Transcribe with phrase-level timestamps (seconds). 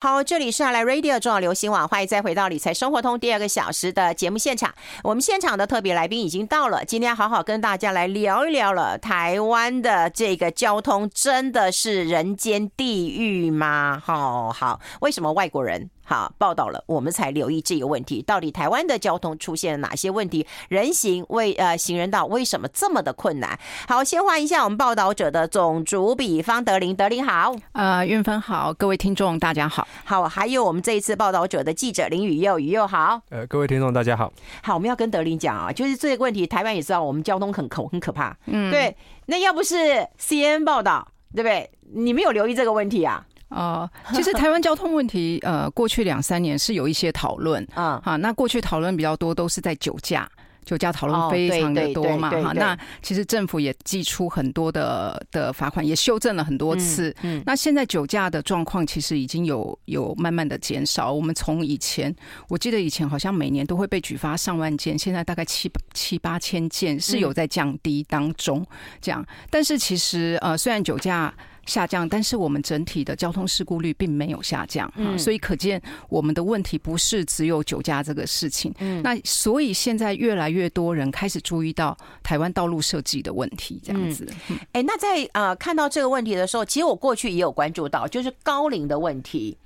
[0.00, 4.72] 好，这里是来 Radio 中广流行网，欢迎再回到理财生活通第二个小时的节目现场。
[5.02, 8.96] 我们现场的特别来宾已经到了，今天好好跟大家来聊一聊了。
[8.96, 14.00] 台湾的这个交通真的是人间地狱吗？
[14.04, 15.90] 好好，为什么外国人？
[16.08, 18.22] 好，报道了，我们才留意这个问题。
[18.22, 20.46] 到底台湾的交通出现了哪些问题？
[20.70, 23.60] 人行为呃行人道为什么这么的困难？
[23.86, 34.32] 好，先换一下我们报道者的总主笔方德林，德林好，呃，运芬好，各位听众大家好，好，还有我们这一次报道者的记者林宇佑，宇佑好，呃，各位听众大家好，
[34.62, 38.96] 好，我们要跟德林讲啊，就是这个问题，台湾也知道我们交通很可很可怕，嗯，对，
[39.26, 41.70] 那要不是 CNN 报道，对不对？
[41.92, 43.26] 你没有留意这个问题啊？
[43.48, 48.00] 呃，其实台湾交通问题， 呃，过去两三年是有一些讨论啊。
[48.04, 50.28] 好，那过去讨论比较多都是在酒驾，
[50.66, 52.28] 酒驾讨论非常的多嘛。
[52.28, 57.14] 哈，那其实政府也寄出很多的的罚款，也修正了很多次。
[57.22, 61.10] 嗯，那现在酒驾的状况其实已经有有慢慢的减少。
[61.10, 62.14] 我们从以前，
[62.50, 68.62] 我记得以前好像每年都会被举发上万件，现在大概七七八千件是有在降低当中。
[69.00, 71.32] 这样，但是其实呃，虽然酒驾。
[71.68, 84.26] 下降，但是我们整体的交通事故率并没有下降，嗯，所以可见我们的问题不是只有酒驾这个事情，嗯，那所以现在越来越多人开始注意到台湾道路设计的问题，这样子。
[84.72, 89.56] 哎，那在呃看到这个问题的时候，其实我过去也有关注到，就是高龄的问题。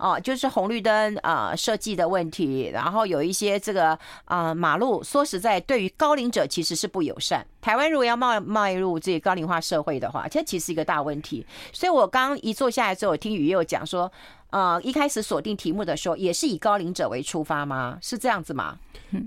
[0.00, 7.46] 哦，就是红绿灯啊设计的问题，然后有一些这个啊、马路，说实在，对于高龄者其实是不友善。
[7.60, 11.44] 台湾如果要迈迈入这高龄化社会的话，这其实是一个大问题。
[11.70, 14.10] 所以我刚一坐下来之后，听雨又讲说，
[14.48, 17.98] 呃，一开始锁定题目的时候，也是以高龄者为出发吗？
[18.00, 18.78] 是这样子吗？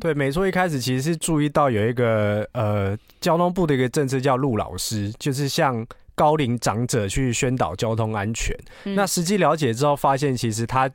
[0.01, 5.85] 对，没错，一开始其实是注意到有一个呃交通部的一个政策叫路老师，就是像。
[6.15, 10.89] 高龄长者去宣导交通安全，嗯、那实际了解之后发现，其实他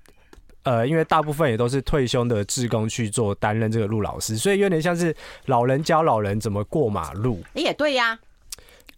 [0.63, 5.15] 呃，因为大部分也都是退休的职工去做担任这个路老师，所以有点像是
[5.47, 7.43] 老人教老人怎么过马路。
[7.55, 8.19] 也对呀，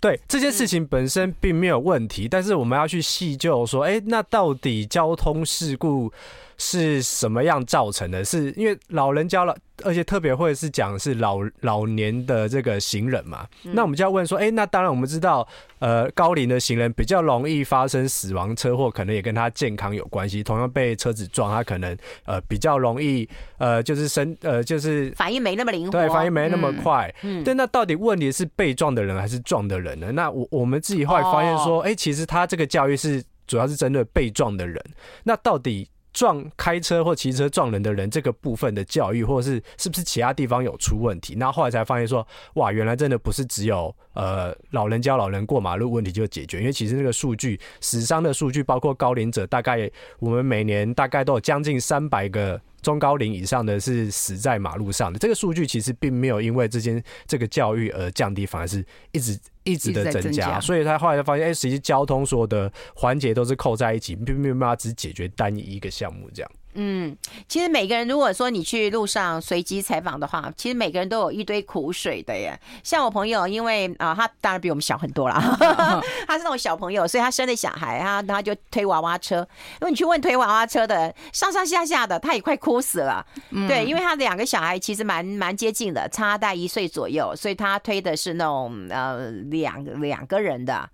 [0.00, 6.12] 对这件事情本身并没有问题，嗯、但是我们要去细究说，哎，那到底交通事故
[6.60, 8.24] 是什么样造成的？
[8.24, 9.56] 是因为老人家了。
[9.82, 20.44] 而且特别会是讲是老老年的这个行人嘛，那我们就要问说，哎，那当然我们知道，呃，高龄的行人比较容易发生死亡车祸，可能也跟他健康有关系。
[20.44, 23.26] 同样被车子撞，他可能呃比较容易
[23.56, 27.10] 呃就是生呃就是反应没那么灵活，对，反应没那么快。
[27.22, 30.12] 嗯，对，那到底问题是被撞的人还是撞的人呢？
[30.12, 34.78] 那我我们自己后来发现说，哎，其实他这个教育是主要是针对被撞的人。
[35.24, 35.88] 那到底？
[36.12, 41.34] 撞开车或骑车撞人的人，这个部分的教育，或者是是不是其他地方有出问题？
[41.36, 52.60] 那后来才发现说，哇，原来真的不是只有呃老人教老人过马路问题就解决，因为其实那个数据死伤的数据，包括高龄者，大概我们每年大概都有将近三百个。
[52.82, 60.60] 中高龄以上的是死在马路上的，这个数据其实并没有因为这间这个教育而降低，反而是一直一直的增加。
[60.60, 66.50] 所以他后来就发现，哎，实际交通所有的环节都是扣在一起，并没有办法只解决单一一个项目这样。
[66.74, 67.16] 嗯，
[67.48, 72.58] 其实每个人，如果说你去路上随机采访的话，其实每个人都有一堆苦水的耶。
[72.84, 75.40] 像我朋友，因为啊，他当然比我们小很多啦，
[76.28, 79.46] 他是那种小朋友，所以他生了小孩，他他就推娃娃车。
[79.74, 83.26] 如果你去问推娃娃车的，上上下下的，他也快哭死了。
[83.50, 90.88] 嗯、对，因为他的两个小孩其实蛮蛮接近的，差大一岁左右，所以他推的是那种呃两两个人的。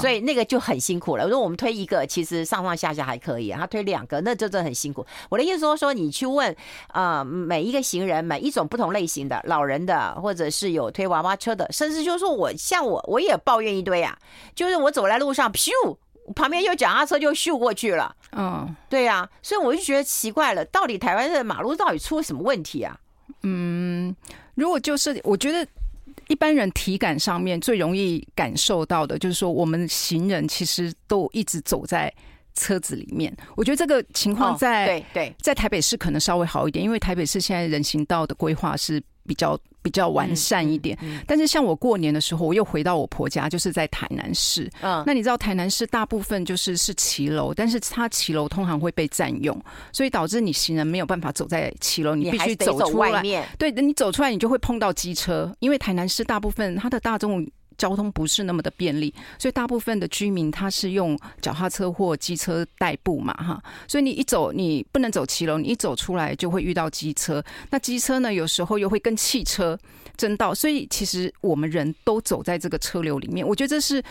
[0.00, 1.24] 所以那个就很辛苦了。
[1.24, 5.04] 如果我们推一个，其实上上下下还可以，他推两个，那就真的很辛苦。
[5.28, 6.54] 我的意思说，说你去问
[6.88, 14.16] 啊，每一个行人，每一种不同类型的老人的，或者是有推娃娃车的，甚至就是说我像我，我也抱怨一堆啊。
[14.54, 15.70] 就是我走在路上，咻，
[16.34, 18.16] 旁边有脚踏车就咻过去了。
[18.32, 19.28] 嗯，对呀。
[19.42, 22.98] 所以我就觉得奇怪了，到底台湾的马路到底出了什么问题啊？
[23.42, 24.16] 嗯，
[24.54, 25.66] 如果就是我觉得。
[26.28, 32.12] 一般人体感上面最容易感受到的，就是说我们行人其实都一直走在
[32.54, 33.34] 车子里面。
[33.54, 39.58] 我觉得这个情况在对对，在台北市可能稍微好一点，因为台北市现在人行道的规划是比较。
[39.86, 40.98] 比较完善一点，
[41.28, 44.68] 但是像我过年的时候，我又回到我婆家，就是在台南市。
[44.80, 49.56] 嗯，那你知道台南市大部分就是是骑楼，但是它骑楼通常会被占用，
[49.92, 53.22] 所以导致你行人没有办法走在骑楼，你必须走出来。
[53.56, 57.46] 对，你走出来你就会碰到机车，因为台南市大部分它的大众
[57.78, 63.62] 交通不是那么的便利，所以大部分的居民他是用脚踏车或机车代步嘛，哈。
[63.86, 67.42] 所以你一走，你不能走骑楼，你一走出来就会遇到机车。
[67.70, 69.78] 那机车呢，有时候又会跟汽车
[70.16, 73.46] 争道，所以其实我们人都走在这个车流里面。
[73.46, 74.02] 我觉得这是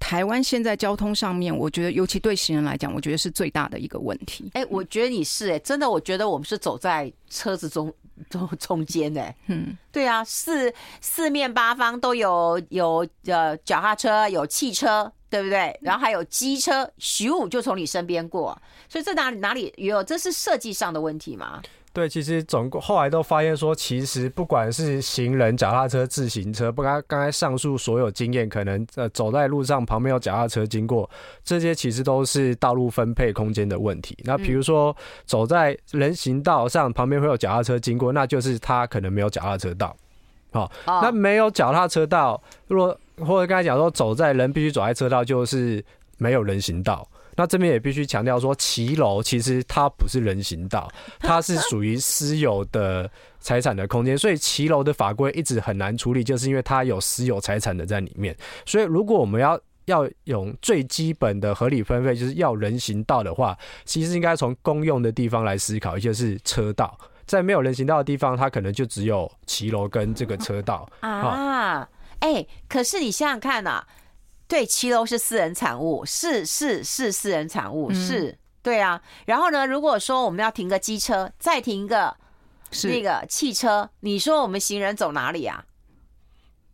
[0.00, 4.50] 台湾现在交通上面，我觉得尤其对行人来讲，我觉得是最大的一个问题。
[4.54, 7.92] 哎、我觉得你是哎、真的，我觉得我们是走在车子中。
[8.30, 15.78] 中 中间呢，嗯，对啊，四四面八方都有有呃脚踏车，有汽车，对不对？
[15.82, 18.56] 然后还有机车，咻就从你身边过，
[18.88, 20.02] 所以这哪里哪里有？
[20.04, 21.62] 这是设计上的问题吗？
[21.92, 31.08] 对，其实总后来都发现说，其实不管是行人、脚踏车、自行车，不刚刚才上述所有经验，可能呃走在路上旁边有脚踏车经过，
[31.44, 34.16] 这些其实都是道路分配空间的问题。
[34.24, 34.96] 那比如说
[35.26, 39.94] 走在人行道上，旁边会有脚踏车经过，那就是他可能没有脚踏车道。
[40.50, 45.84] 好，那没有脚踏车道，如果或者刚才讲说走在人必须走在车道，就是
[46.16, 47.06] 没有人行道。
[47.34, 58.36] 那这边也必须强调说，骑楼其实它不是人行道， 它是属于私有的财产的空间，所以骑楼的法规一直很难处理，就是因为它有私有财产的在里面。
[58.66, 66.96] 所以如果我们要要用最基本的合理分配，就是要人行道的话，其实应该从公用的地方来思考，也就是车道。
[67.24, 71.88] 在没有人行道的地方，它可能就只有骑楼跟这个车道啊。
[72.18, 73.86] 哎、欸，可是你想想看啊。
[74.52, 79.00] 对，七楼是私人产物，是是是私人产物，嗯、是，对啊。
[79.24, 82.14] 然后呢，如果说我们要停个机车，再停一个
[82.84, 85.64] 那个汽车，你说我们行人走哪里啊？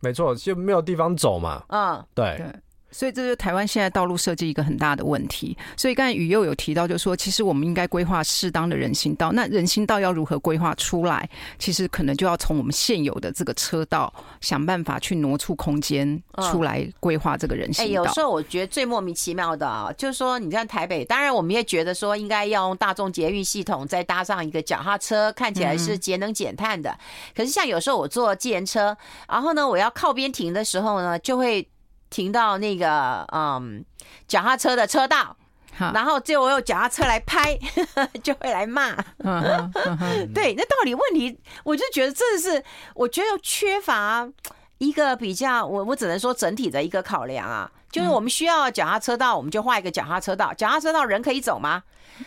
[0.01, 1.63] 没错，就没有地方走嘛。
[1.69, 2.53] 嗯，对。
[2.91, 5.57] 对所以这就是台湾现在道路设计一个很大的问题。
[5.77, 9.31] 所以刚才雨佑有提到，就是说其实我们应该规划适当的人行道。
[9.31, 11.29] 那人行道要如何规划出来？
[11.57, 16.21] 其实可能就要从我们现有的这个车道想办法去挪出空间
[16.51, 17.89] 出来规划这个人行道。
[17.89, 26.97] 哎，有时候我觉得最莫名其妙的啊，就是说你在台北，当然我们也觉得说应该要用大众捷运系统，再搭上一个脚踏车，看起来是节能减碳的。
[27.35, 28.97] 可是像有时候我坐计程车，
[29.27, 31.67] 然后呢，我要靠边停的时候呢，就会。
[32.09, 33.83] 停到那个嗯
[34.27, 35.35] 脚踏车的车道，
[35.77, 37.57] 然后就我有脚踏车来拍，
[38.23, 38.95] 就会来骂。
[40.33, 42.63] 对，那道理问题，我就觉得这是
[42.95, 44.27] 我觉得缺乏
[44.77, 50.53] 一个比较，我我只能说整体的一个考量啊，就是我们需要脚踏车道，我们就画一个脚踏车道。
[50.53, 51.83] 脚踏车道人可以走吗？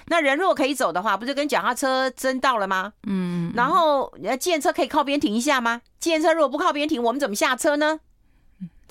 [0.07, 2.95] 那人如果可以走的话，不就跟脚踏车争道了吗？
[3.07, 5.83] 嗯，然后呃，建车可以靠边停一下吗？
[6.01, 8.01] 计程车如果不靠边停，我们怎么下车呢？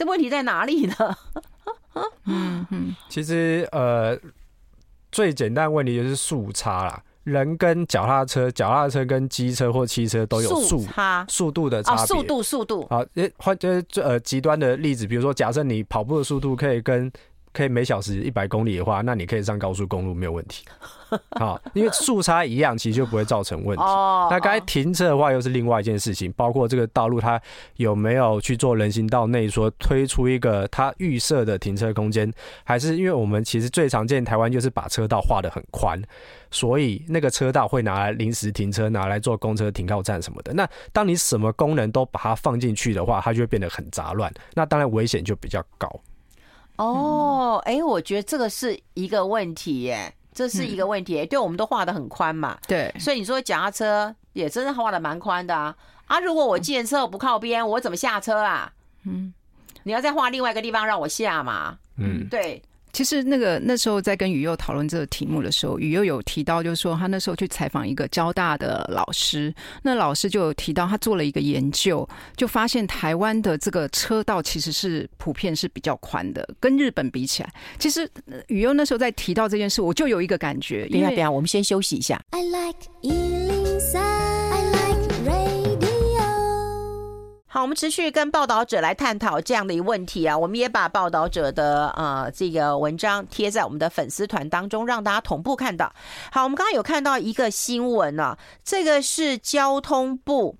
[0.01, 0.95] 这问题在哪里呢？
[2.25, 4.17] 嗯嗯，其实呃，
[5.11, 7.03] 最简单的问题就是速差啦。
[7.23, 12.05] 人跟脚踏车、脚踏车跟机车或汽车都有速差、速度的差别。
[12.07, 12.87] 速度、速度。
[12.89, 13.05] 好，
[13.37, 17.11] 换就是最呃极端的例子，比如说，假设你跑步的速度可以跟
[17.53, 20.63] 可以每小时一百公里的话，那你可以上高速公路没有问题。
[21.37, 23.83] 好，因为速差一样，其实就不会造成问题。
[24.29, 27.41] 那该停车的话，又是另外一件事情，包括这个道路它
[27.75, 32.31] 有没有去做人行道内说推出一个它预设的停车空间，
[32.63, 36.01] 还是因为我们其实最常见台湾就是把车道画得很宽，
[36.49, 40.53] 所以那个车道会拿来临时停车，拿来做公车停靠站什么的。
[40.53, 45.93] 那当你什么功能都把它放进去的话，它就会变得很杂乱，那当然危险就比较高。
[46.83, 50.13] 哦，哎，我觉得这个是一个问题耶。
[50.33, 55.75] 这是一个问题，对，我们都画的很宽嘛，对，所以你说脚踏车也真的画的蛮宽的啊。
[56.07, 58.71] 啊，如果我计程车不靠边，我怎么下车啊？
[59.03, 59.33] 嗯，
[59.83, 61.77] 你要再画另外一个地方让我下嘛？
[61.97, 62.63] 嗯，对。
[62.93, 78.09] 其实那个那时候在跟雨佑讨论这个题目的时候，雨佑有提到，就是说他那时候去采访一个交大的老师，那老师就有提到他做了一个研究，就发现台湾的这个车道其实是普遍是比较宽的，跟日本比起来，其实
[78.47, 80.87] 雨佑那时候在提到这件事，我就有一个感觉。
[80.89, 82.21] 等一下，等一下，我们先休息一下。
[82.31, 82.77] I like
[87.53, 95.91] 好，我们持续跟报道者来探讨这样的一个问题啊，我们也把报道者的呃这个文章贴在我们的粉丝团当中，让大家同步看到。
[96.31, 100.55] 好，我们刚刚有看到一个新闻呢，这个是交通部。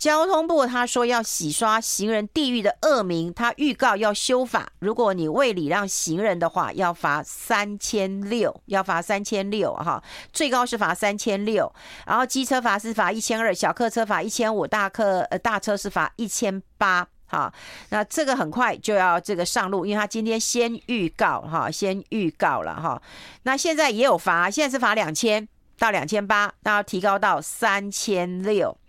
[0.00, 10.02] 交通部他说要洗刷行人地狱的恶名，他预告要修法，如果你未礼让行人的话，要罚三千六，要罚三千六哈，
[10.32, 11.70] 最高是罚三千六，
[12.06, 17.52] 然后机车罚是罚一千二，小客车罚一千五，大客呃大车是罚一千八，好，
[17.90, 23.02] 那这个很快就要这个上路，因为他今天先预告哈，先预告了哈，
[23.42, 25.46] 那现在也有罚，现在是罚两千
[25.78, 28.79] 到两千八，那要提高到三千六。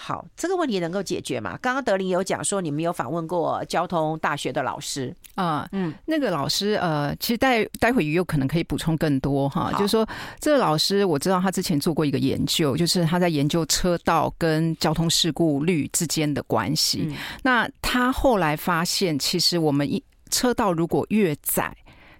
[0.00, 1.58] 好，这个问题能够解决吗？
[1.60, 17.08] 刚刚德林有讲说，你们有访问过交通大学的老师啊，嗯，那个老师呃，其实待待会有可能可以补充更多哈，就是说这个老师我知道他之前做过一个研究，就是他在研究车道跟交通事故率之间的关系。
[17.10, 20.00] 嗯、那他后来发现，其实我们一
[20.30, 21.76] 车道如果越窄，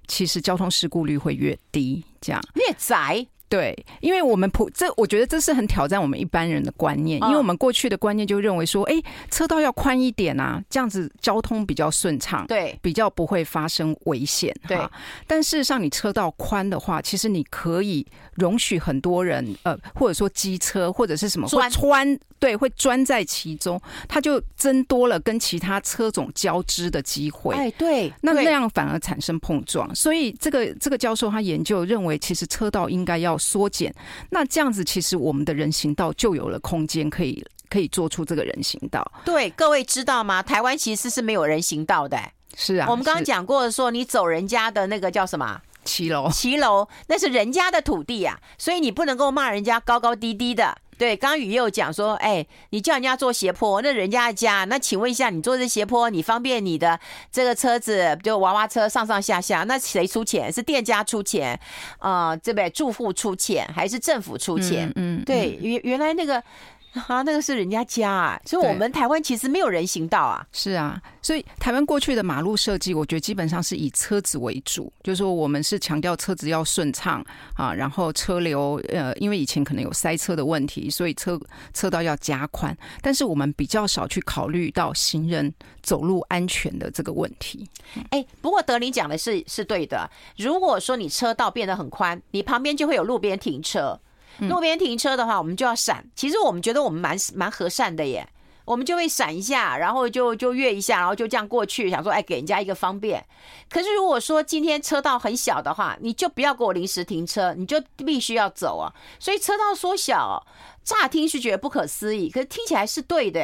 [0.08, 3.25] 其实交通事故率会越低，这样越窄。
[3.49, 8.95] 对，因为我们普这，我觉得这是很挑战我们一般人的观念，因为我们过去的观念就认为说，哎，
[9.31, 14.78] 车道要宽一点啊，这样子交通比较顺畅，对，比较不会发生危险，对。
[15.26, 29.95] 但事实上，你车道宽的话，其实你可以容许很多人，呃，或者说机车或者是什么会穿，对，会钻在其中，它就增多了跟其他车种交织的机会，哎，对，那那样反而产生碰撞。
[29.95, 33.38] 所以这个这个教授他研究认为，其实车道应该要。
[33.38, 33.95] 缩减，
[34.30, 39.09] 那这样子其实我们的人行道就有了空间，可以可以做出这个人行道。
[39.25, 40.42] 对，各位知道吗？
[40.42, 42.18] 台湾其实是没有人行道的。
[42.57, 46.28] 是啊，我们刚刚讲过说，你走人家的那个叫什么骑楼？
[46.30, 50.76] 骑楼那是人家的土地呀，所以你不能够骂人家高高低低的。
[50.99, 56.99] 对，刚刚宇又讲说，哎，你叫人家坐斜坡，那人家的家，那请问一下，你坐这斜坡，你方便你的
[57.31, 60.52] 这个车子就娃娃车上上下下，那谁出钱？
[60.52, 61.59] 是店家出钱，
[61.99, 64.88] 啊、对不对住户出钱，还是政府出钱？
[64.97, 66.43] 嗯，嗯对，原原来那个。
[66.92, 70.45] 啊，那个是人家家啊，所以我们台湾其实没有人行道啊。
[70.52, 81.38] 是啊，所以台湾过去的马路设计，我觉得基本上是以车子为主，就是说我们是强调车子要顺畅啊，然后车流呃，因为以前可能有塞车的问题，所以车
[81.73, 85.52] 车道要加宽，但是我们比较少去考虑到行人
[85.83, 87.68] 走路安全的这个问题。
[88.11, 94.00] 哎，不过德林讲的是是对的，如果说你车道变得很宽，你旁边就会有路边停车。
[94.40, 96.04] 路边停车的话，我们就要闪。
[96.14, 98.28] 其实我们觉得我们蛮蛮和善的耶，
[98.64, 103.25] 我们就会闪一下，然后就就越一下，然后就这样过去，想说哎，给人家一个方便。
[103.68, 108.92] 可是如果说今天车道很小的话，你就不要给我临时停车，你就必须要走啊。
[109.18, 110.47] 所以车道缩小，
[110.85, 113.40] 乍听是觉得不可思议，可是听起来是对的。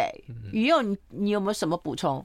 [0.52, 2.24] 雨佑，你你有没有什么补充？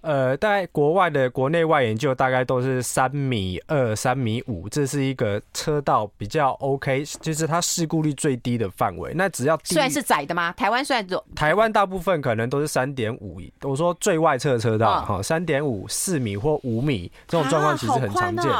[0.00, 9.12] 呃，大概国外的国内外研究大概都是三米二、三米五，这是一个车道比较 OK，就是它事故率最低的范围。
[9.14, 10.52] 那只要虽然是窄的吗？
[10.52, 18.50] 台湾算是台湾大部分可能都是三点五，我说最外侧车道哈，三点五、四米或五米这种状况其实很常见。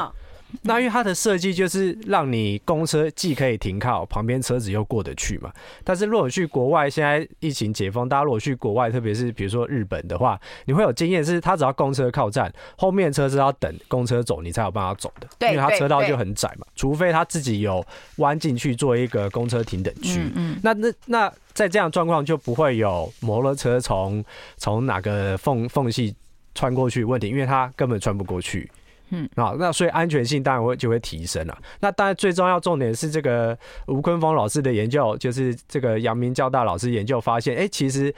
[0.62, 5.52] 那因为它的设计就是让你公车既可以停靠，旁边车子又过得去嘛。
[5.84, 15.28] 但是如果去国外，现在疫情解封，大家如果去国外，特别是比如说日本的话，你会有经验是，它只要公车靠站，后面车是要等公车走，你才有办法走的。
[15.48, 17.84] 因为它车道就很窄嘛，除非他自己有
[18.16, 20.20] 弯进去做一个公车停等区。
[20.20, 20.60] 嗯嗯。
[20.62, 24.24] 那那那在这样状况就不会有摩托车从
[24.56, 26.14] 从哪个缝缝隙
[26.54, 28.70] 穿过去问题，因为它根本穿不过去。
[29.10, 31.58] 嗯，啊，那所以安全性当然会就会提升了。
[31.80, 38.14] 那当然最重要重点是这个吴坤峰老师的研究，就是这个阳明交大老师研究发现，哎、欸，其实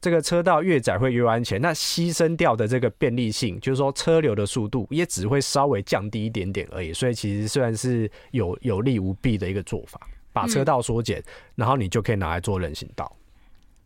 [0.00, 1.60] 这个车道越窄会越安全。
[1.60, 6.92] 那牺牲掉的这个便利性，就是说车流的速度也只会稍微降低一点点而已。
[6.92, 10.00] 所以其实虽然是有有利无弊的一个做法，
[10.32, 11.22] 把车道缩减，
[11.54, 13.14] 然后你就可以拿来做人行道。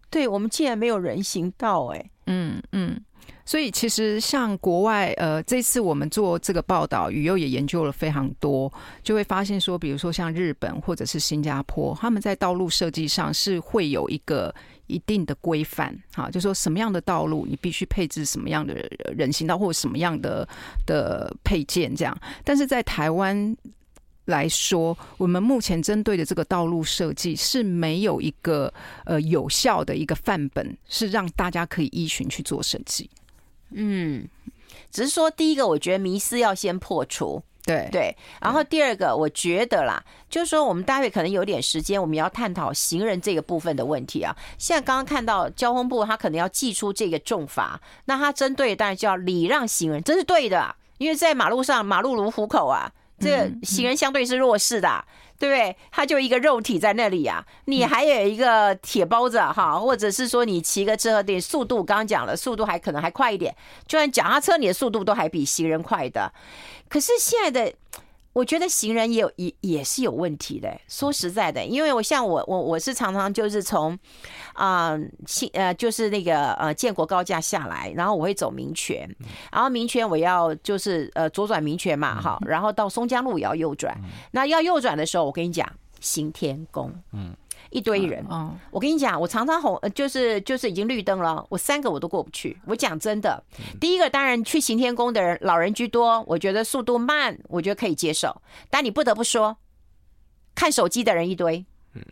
[0.08, 3.00] 对，我们竟然没有人行道、欸，哎，嗯嗯。
[3.44, 14.54] 所以其实像国外，呃，这次我们做这个报道，宇佑也研究了非常多，就会发现说，比如说像日本或者是新加坡，他们在道路设计上是会有一个
[14.86, 18.74] 一定的规范，哈，就说什么样的道路你必须配置什么样的
[19.14, 20.48] 人行道或者什么样的
[20.86, 22.16] 的配件这样。
[22.44, 23.54] 但是在台湾
[24.26, 28.72] 来说，我们目前针对的这个道路设计是没有一个
[29.04, 33.10] 呃有效的一个范本，是让大家可以依循去做设计。
[33.70, 34.26] 嗯，
[34.90, 38.16] 只是说第一个，我觉得迷思要先破除，对对。
[38.40, 44.34] 然后第二个，我觉得啦，就是说我们待会可能有点时间，我们要探讨行人这个部分的问题啊。
[44.58, 55.04] 现在刚刚看到交通部他可能要祭出这个重罚，那他针对当然就要礼让行人，这是对的，因为在马路上，马路如虎口啊，这行人相对是弱势的。
[55.36, 55.76] 对不对？
[55.90, 63.54] 他就一个肉体在那里啊，你还有一个铁包子哈，或者是说你骑个车的速度，刚刚讲了，速度还可能还快一点，
[63.86, 66.32] 就算脚踏车你的速度都还比行人快的，
[66.88, 67.74] 可是现在的。
[68.34, 70.78] 我觉得行人也有也也是有问题的。
[70.88, 73.98] 说实在的，因为我像我我我是常常就是从
[74.52, 79.08] 啊新呃就是那个呃建国高架下来，然后我会走民权，
[79.50, 83.96] 然后民权我要就是呃左转民权嘛哈，然后到松江路也要右转。
[84.32, 85.66] 那要右转的时候，我跟你讲，
[86.00, 87.34] 行天宫，嗯，
[87.74, 92.56] 一堆人，哦，我跟你讲，我常常红，就是就是已经绿灯了，我三个我都过不去。
[92.66, 93.42] 我讲真的，
[93.80, 98.40] 第一个当然去行天宫的人老人居多，我觉得速度慢，我觉得可以接受。
[98.70, 99.56] 但你不得不说，
[100.54, 102.02] 看手机的人一堆，嗯，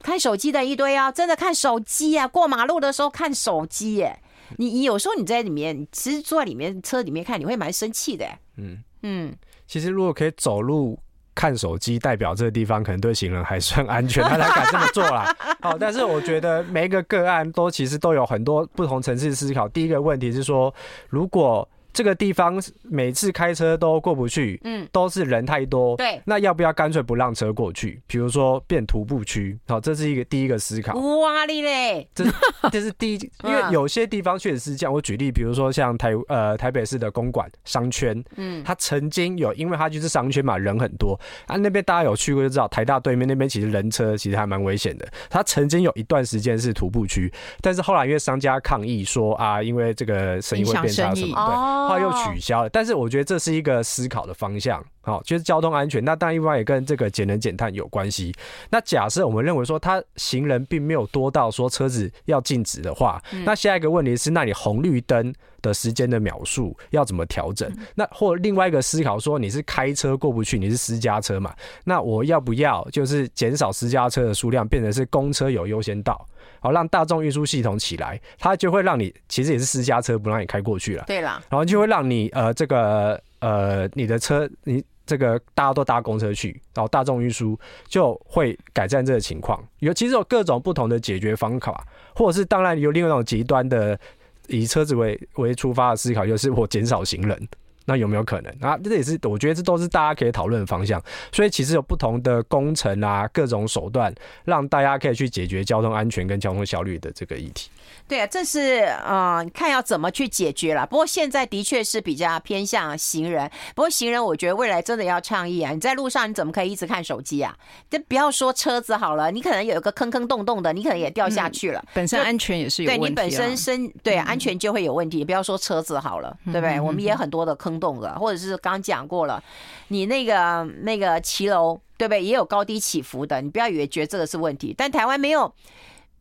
[0.00, 4.20] 看手机的一堆啊，真的看手机啊，过马路的时候看手机耶。
[4.58, 8.26] 你你有时候你在里面，其实坐在里面车里面看，你会蛮生气的。
[8.58, 9.34] 嗯嗯，
[9.66, 10.98] 其实如果可以走路。
[11.40, 15.34] 看手机代表这个地方可能对行人还算安全， 他才敢这么做啦。
[15.62, 19.66] 好，但是我觉得每一个个案都其实都有很多不同层次思考。
[19.66, 20.74] 第一个问题是说，
[21.08, 28.00] 如果这个地方每次开车都过不去，嗯，都是人太多，对，那要不要干脆不让车过去？
[28.06, 30.94] 比如说变徒步区，好，这是一个第一个思考。
[30.98, 32.32] 哇哩嘞，这是
[32.70, 34.92] 这是第一，因为 有些地方确实是这样。
[34.92, 45.08] 我举例，比如说像台呃台北市的公馆商圈，嗯，它曾经有，因为它就是商圈嘛，人很多啊，那边大家有去过就知道，台大对面那边其实人车其实还蛮危险的。
[45.28, 51.79] 它曾经有一段时间是徒步区，但是后来因为商家抗议说啊，因为这个生意会变差什么，对。
[51.88, 56.04] 话又取消了，但是我觉得这是一个思考的方向，好，就是交通安全。
[56.04, 58.34] 那当然，一般也跟这个节能减碳有关系。
[58.70, 67.70] 那假设我们认为说，他行人并没有多到说车子要禁止的话，那下一个问题是，那你红绿灯的时间的秒数要怎么调整？
[67.94, 71.54] 那或另外一个思考说，你是开车过不去，你是私家车嘛？
[71.84, 76.26] 那我要不要就是减少私家车的数量，变成是公车有优先道？
[76.60, 81.04] 好，让大众运输系统起来，它就会让你其实也是私家车不让你开过去了。
[81.06, 89.60] 对了，然后就会让你呃这个呃你的车你这个大家都搭公车去，然后大众运输就会改善这个情况。
[89.80, 93.98] 有其实有各种不同的解决方法，或者是当然有另外一种极端的
[94.46, 97.48] 以车子为为出发的思考，就是我减少行人。
[97.86, 98.78] 那有没有可能啊？
[98.84, 101.02] 这也是我觉得这都是大家可以讨论的方向。
[101.32, 107.68] 所以其实有不同的工程啊，各种手段，让大家可以去解决交通安全跟交通效率的这个议题。
[108.08, 110.86] 对啊，这是嗯，看要怎么去解决了。
[110.86, 113.48] 不过现在的确是比较偏向行人。
[113.74, 115.72] 不过行人，我觉得未来真的要倡议啊！
[115.72, 117.56] 你在路上你怎么可以一直看手机啊？
[117.88, 121.80] 就不要说车子好了，你可能有一个坑坑洞洞的，你可能也掉下去了。
[121.80, 123.06] 嗯、本身安全也是有问题、啊。
[123.06, 125.24] 对你本身身对安全就会有问题。
[125.24, 126.80] 不要说车子好了，对不对？
[126.80, 129.42] 我们也很多的坑洞的，或者是刚讲过了，
[129.88, 132.22] 你那个那个骑楼，对不对？
[132.24, 133.40] 也有高低起伏的。
[133.40, 135.54] 你不要以为觉得这个是问题，但台湾没有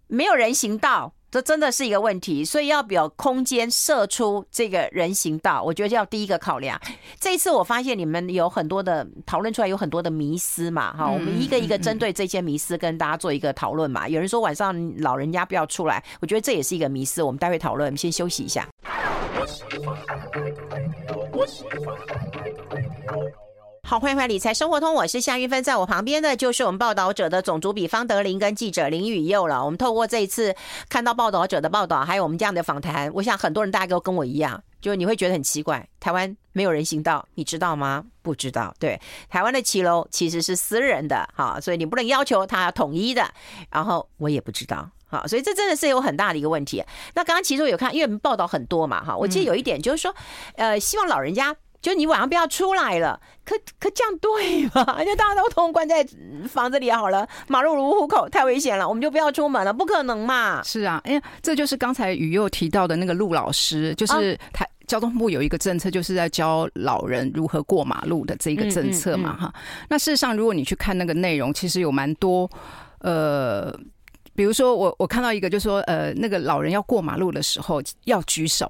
[0.08, 1.14] 没有人行道。
[1.32, 6.80] 这真的是一个问题，所以要有空间设出这个人行道，我觉得要第一个考量。
[7.20, 14.08] 这一次我发现你们有很多的讨论出来，有很多的迷思嘛，哈，我们一个一个针对这些迷思跟大家做一个讨论嘛。
[14.08, 18.68] 有人说晚上老人家不要出来，我觉得这也是一个迷思，我们待会讨论，我们先休息一下。
[23.84, 29.66] 好，欢迎回来《理财生活通》，我是夏韵芬，在我旁边的就是我们报道者的总主笔方德林跟记者林宇佑了。
[29.66, 30.56] 我们透过这一次
[30.90, 38.06] 看到报道者的报道，还有我们这样的访谈，我想很多人大概都跟我一样，就你会觉得很奇怪，台湾没有人行道，你知道吗？
[38.22, 43.28] 不知道，对，台湾的骑楼其实是私人的，哈，所以你不能要求他统一的。
[43.72, 46.84] 然后我也不知道，好，所以这真的是有很大的一个问题。
[47.16, 50.14] 那刚刚其实我有看，因为我们报道很多嘛，哈，我记得有一点就是说，
[50.58, 51.56] 呃，希望老人家。
[51.82, 55.00] 就你晚上不要出来了，可可这样对吗？
[55.04, 56.06] 就大家都通关在
[56.50, 60.62] 房子里好了，马路如虎口，太危险了，我们就不要出门了，不可能嘛。
[60.64, 69.86] 是啊，哎，这就是刚才雨佑提到的那个陆老师，就是台交通部有一个政策，就是在教老人如何过马路的这一个政策嘛，哈、嗯嗯嗯。
[69.90, 72.50] 那事实上，如果你去看那个内容，其实有蛮多，
[73.00, 73.74] 呃，
[74.36, 78.70] 比如说我我看到一个，就是说呃，那个老人要过马路的时候要举手。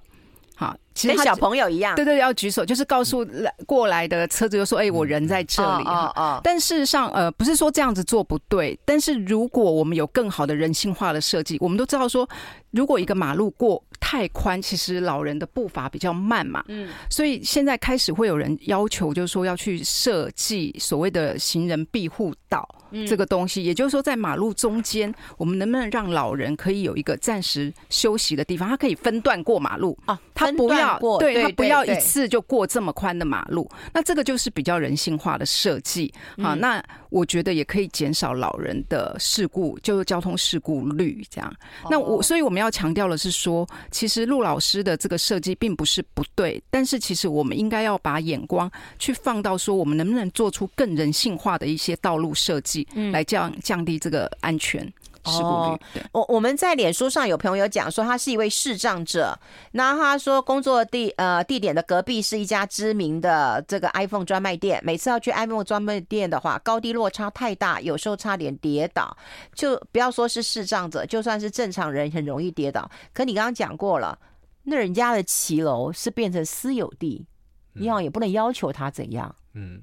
[0.56, 6.42] 好，其实跟小朋友一样，对对，要举手，就是告诉来过来的车子，就说：“哎，我人在这里。”哦哦。
[6.44, 12.28] 但事实上，呃，不是说这样子做不对，但是如果我们有更好的人性化的设计，我们都知道说，
[12.72, 16.62] 如果一个马路过太宽，其实老人的步伐比较慢嘛。
[16.68, 16.90] 嗯。
[17.10, 22.68] 所以现在开始会有人要求，就是说要去设计所谓的行人庇护岛。
[23.08, 28.68] 这个东西，也就是说，在马路中间，我们能不能让老人可以有一个暂时休息的地方？
[28.68, 33.70] 他可以分段过马路啊，他不要过，对，他不要一次就过这么宽的马路。
[33.94, 36.54] 那这个就是比较人性化的设计啊。
[36.54, 41.54] 那我觉得也可以减少老人的事故，就是交通事故率这样。
[41.90, 52.88] 那我所以我们要强调的是说，其实陆老师的这个设计并不是不对，但是其实我们应该要把眼光去放到说，我们能不能做出更人性化的一些道路设计。
[52.96, 54.92] 嗯，来降降低这个安全。
[55.26, 55.80] 事故率。
[55.94, 59.38] 对，我我们在脸书上有朋友讲说，他是一位视障者，
[59.72, 69.16] 那他说工作地呃地点的隔壁是一家知名的这个 iPhone 专卖店，每次要去 iPhone 专卖店的话，高低落差太大，有时候差点跌倒。
[69.54, 72.90] 就不要说是视障者，就算是正常人很容易跌倒。
[73.14, 74.18] 可你刚刚讲过了，
[74.64, 77.26] 那人家的骑楼是变成私有地，
[77.74, 79.36] 你好也不能要求他怎样。
[79.54, 79.82] 嗯。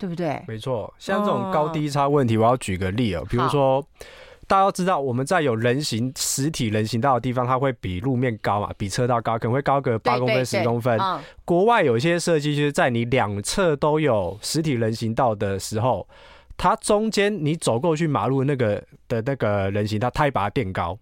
[0.00, 0.44] 对不对？
[0.46, 3.26] 没错，像这种高低差问题，我要举个例哦。
[3.28, 3.84] 比如说，
[4.48, 10.98] 大家都知道，我们在有人行实体人行道的地方，它会比路面高嘛，比车道高，可能会高个八公分、十公分。
[11.44, 16.08] 国外有一些设计，就是在你两侧都有实体人行道的时候，
[16.56, 20.98] 它中间你走过去马路那个的那个人行道，它会把它垫高，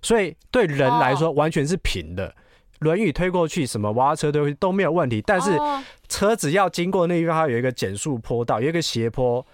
[0.00, 2.34] 所以对人来说完全是平的。
[2.80, 5.50] 轮椅推过去，什么娃娃车推过去都没有问题，但是
[6.08, 9.44] 车子要经过那地方，它有一个减速坡道，有一个斜坡，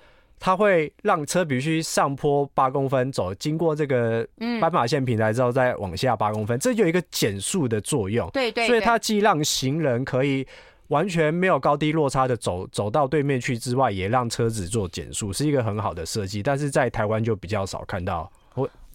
[0.45, 4.27] 它会让车必须上坡八公分走，经过这个
[4.61, 8.29] 斑马线平台之后再往下八公分，这就有一个减速的作用。
[8.33, 10.45] 对对，所以它既让行人可以
[10.89, 16.43] 完全没有高低落差的走走到对面去之外，也让车子做减速，是一个很好的设计。
[16.43, 18.29] 但是在台湾就比较少看到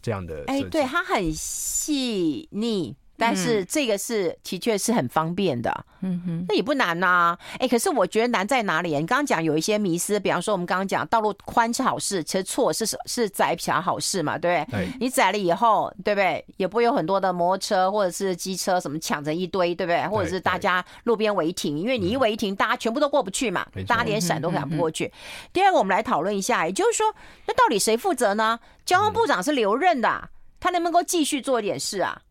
[0.01, 0.65] 这样的设计。
[0.65, 2.93] 哎，对，它很细腻。
[3.17, 7.39] 但是这个是的确是很方便的，嗯哼，那也不难呐、啊。
[7.53, 8.89] 哎、欸，可是我觉得难在哪里？
[8.89, 14.87] 你刚刚讲有一些迷思，比方说我们刚刚讲道路宽是好事，其实错是是窄比较好事嘛，对不对？
[14.99, 16.45] 你窄了以后，对不对？
[16.57, 20.07] 也不会有很多的摩托车或者是机车什么抢成一堆，对不对？
[20.07, 25.11] 或者是大家路边违停，因为你一违停，大家全部都过不去嘛，大家连闪都赶不过去。
[25.51, 27.07] 第二个，我们来讨论一下，也就是说，
[27.47, 28.59] 那到底谁负责呢？
[28.85, 32.21] 交通部长是留任的，他能不能够继续做一点事啊？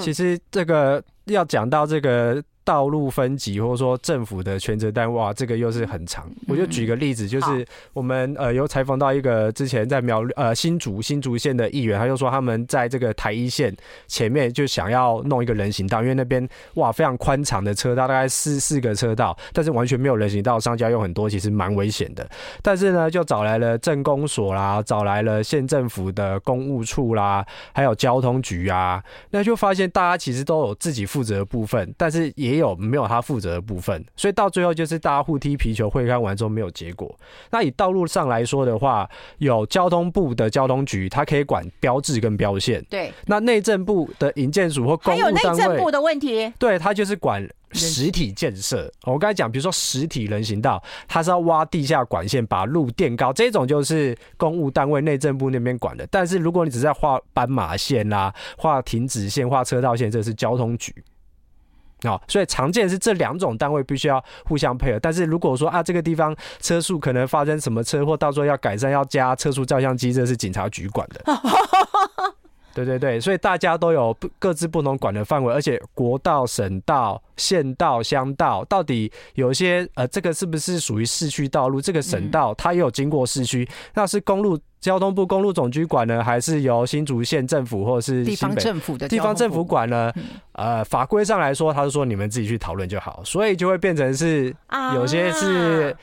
[0.00, 2.42] 其实这个要讲到这个。
[2.68, 6.30] 道路分级，或者说政府的全责单位，哇，这个又是很长。
[6.46, 13.74] 我就举个例子，就是我们呃有采访到一个之前在苗呃新竹新竹县的议员，他就说他们在这个台一线
[14.06, 22.28] 前面就想要弄一个人行道，因为那边哇非常宽敞的车道，大概四四个车道，但是完全没有人行道，商家用很多，其实蛮危险的。
[22.60, 37.12] 但是呢，就找来了镇公所啦，找来了县政府的公务处啦，还有交通局啊，那就发现大家其实都有自己负责的部分，但是也有没有他负责的部分，所以到最后就是大家互踢皮球，会看完之后没有结果。
[37.50, 42.84] 那以道路上来说的话，有交通部的交通局，它可以管标志跟标线。
[42.90, 43.12] 对。
[43.26, 46.52] 那内政部的营建署或公务单位，还有内政部的问题。
[46.58, 48.90] 对，它就是管实体建设。
[49.04, 56.06] 我刚才讲，比如说实体人行道，它是要挖地下管线把路垫高，这种就是公务单位内政部那边管的。
[56.10, 60.94] 但是如果你只是在画斑马线啦、啊、画停止线、画车道线，这是交通局。
[62.04, 64.98] 哦，所以常见是这两种单位必须要互相配合。
[65.00, 71.20] 但是如果说啊，这个地方车速可能发生什么车祸，到时候要改善，要加车速照相机，这是警察局管的。
[72.84, 81.80] 对对对，所以大家都有各自不同管的范围，而且国道、省道、县道、乡道，到底有些呃，这个是不是属于市区道路？
[81.80, 90.12] 这个省道它也有经过市区，那是公路交通部公路总局管呢，还是由新竹县政府或者是地方政府的地方政府管呢？
[90.52, 94.54] 呃，法规上来说，他是说你们自己去讨论就好，所以就会变成是
[94.94, 95.96] 有些是。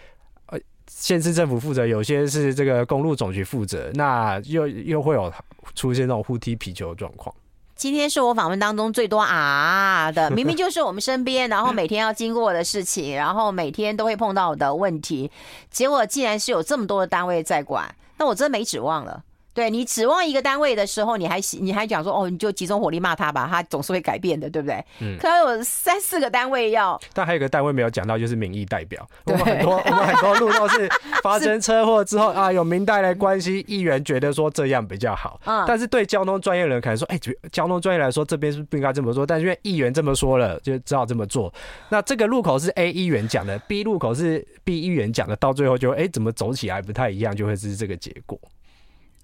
[0.87, 5.31] 县市政府负责，有些是这个公路总局负责，那又又会有
[5.73, 7.33] 出现那种互踢皮球的状况。
[7.75, 15.29] 今天是我访问当中最多啊的， 明明就是我们身边，然后每天要经过的事情，然后每天都会碰到的问题，
[15.69, 19.21] 结果竟然是有这么多的单位在管，那我真没指望了。
[19.55, 24.83] 对，你指望一个单位的时候，你还你还讲说哦，你就集中火力骂他吧，他总是会改变的，对不对？
[24.99, 25.17] 嗯。
[25.17, 29.07] 可能有三四个单位要，但还有一个单位没有讲到，就是民意代表。
[29.23, 30.89] 我们很多我们很多路都是
[31.23, 35.39] 发生车祸之后啊，有民代来关系，议员觉得说这样比较好。
[35.45, 35.63] 嗯。
[35.65, 37.17] 但是对交通专业人可能说，哎，
[37.49, 41.53] 交通专业来说这边是不应该这么做，但是因为议员这么说了，就只好这么做。
[41.87, 48.37] 那这个路口是 A 议员讲的，B 路口是 B 议员讲的，到最后就哎怎么走起来不太一样，就会是这个结果。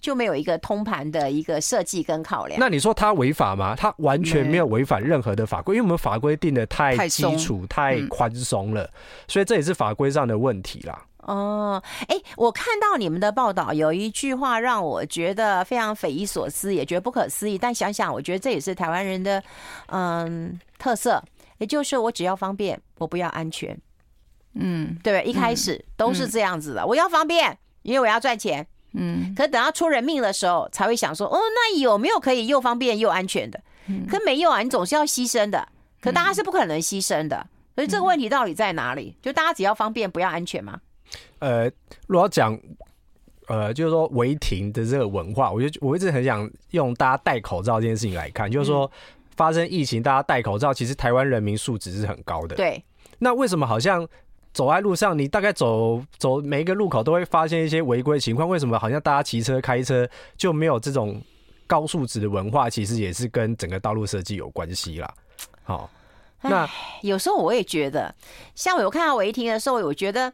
[0.02, 2.60] 就没有一个通盘的一个设计跟考量。
[2.60, 3.76] 那你说他违法吗？
[3.76, 8.90] 他完全没有违反任何的法规，因为我们法规定的太基础、太宽松了，
[9.28, 11.06] 所以这也是法规上的问题啦。
[11.20, 17.60] 哦，哎，我看到你们的报道有一句话让我觉得非常匪夷所思，也觉得不可思议。
[17.60, 19.42] 但想想，我觉得这也是台湾人的
[19.90, 21.24] 嗯特色，
[21.60, 23.78] 也就是我只要方便，我不要安全。
[24.56, 28.66] 嗯，对，一开始都是这样子的，我要方便，因为我要赚钱。
[28.94, 33.62] 嗯，可等到出人命的时候，才会想说，哦，那有没有可以又方便又安全的？
[34.10, 35.68] 可没有啊，你总是要牺牲的。
[36.00, 39.16] 可大家是不可能牺牲的，所以这个问题到底在哪里？
[39.22, 40.80] 就大家只要方便，不要安全吗？
[41.40, 41.66] 呃，
[42.08, 42.60] 如果要讲。
[43.48, 48.90] 呃，就是说违停的这个文化，我就我一直很想用大家戴口罩这件事情来看，就是说
[49.36, 52.56] 发生疫情，大家戴口罩，其实台湾人民素质是很高的。
[52.56, 52.82] 对。
[53.20, 54.08] 那为什么好像
[54.54, 58.48] 走在路上，你大概走走每一个路口都会发现一些违规情况？
[58.48, 61.22] 为什么好像大家骑车开车就没有这种
[61.68, 62.70] 高素质的文化？
[62.70, 65.14] 其实也是跟整个道路设计有关系啦。
[65.64, 65.90] 好，
[66.42, 66.70] 那
[67.02, 68.14] 有时候我也觉得，
[68.56, 70.34] 像我有看到违停的时候，我觉得。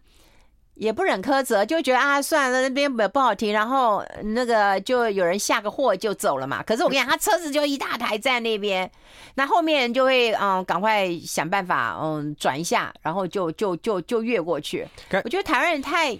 [0.79, 6.61] 也不忍苛责，就觉得啊，算了，那边不好停，然后那个就有人下个货就走了嘛。
[6.63, 8.89] 可是我跟你讲，他车子就一大台在那边，
[9.35, 14.87] 那后面人就会嗯，赶快想办法嗯转一下，然后就就就就越过去。
[15.23, 16.15] 我觉得台湾人太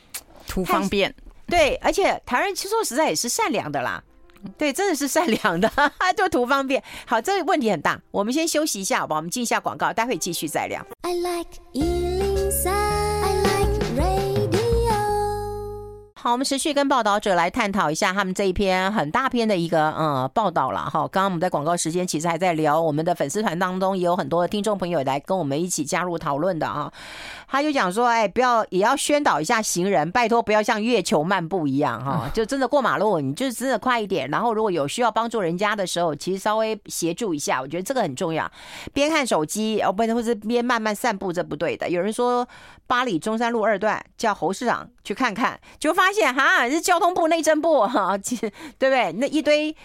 [0.47, 1.13] 图方便，
[1.47, 4.01] 对，而且台湾人其实说实在也是善良的啦，
[4.57, 5.71] 对，真的是善良的，
[6.17, 6.81] 就图方便。
[7.05, 9.15] 好，这个问题很大，我们先休息一下，好吧？
[9.17, 10.83] 我们进一下广告，待会继续再聊。
[11.01, 12.36] I like
[16.19, 21.01] 好，我们持续跟报道者来探讨一下他们这一篇很大篇的一个呃报道了哈。
[21.09, 26.91] 刚刚我们在广告时间其实还在聊，我们的粉丝团当中也有很多的听众朋友来跟我们一起加入讨论的啊。
[27.47, 34.27] 他就讲说，哎，不要也要宣导一下行人，拜托不要像月球漫步一样哈，就真的过马路，你就真的快一点。
[34.31, 38.51] 然后如果有需要帮助人家的时候，其实稍微协助一下，我觉得这个很重要。
[38.91, 41.87] 边看手机哦，不或是边慢慢散步，这不对的。
[41.87, 42.45] 有人说
[42.87, 49.11] 巴黎中山路二段叫侯市长去看看，就发发现哈是交通部内政部 哈，对不对？
[49.17, 49.75] 那一堆